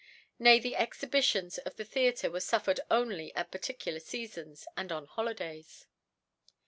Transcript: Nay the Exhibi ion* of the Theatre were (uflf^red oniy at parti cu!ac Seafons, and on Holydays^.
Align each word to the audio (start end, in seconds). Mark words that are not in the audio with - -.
Nay 0.39 0.57
the 0.59 0.73
Exhibi 0.73 1.21
ion* 1.35 1.51
of 1.63 1.75
the 1.75 1.85
Theatre 1.85 2.31
were 2.31 2.39
(uflf^red 2.39 2.79
oniy 2.89 3.31
at 3.35 3.51
parti 3.51 3.73
cu!ac 3.73 3.99
Seafons, 4.27 4.65
and 4.75 4.91
on 4.91 5.05
Holydays^. 5.05 5.85